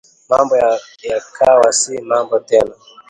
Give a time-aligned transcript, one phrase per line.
[0.29, 0.53] Mambo
[1.11, 2.73] yakawa si mambo tena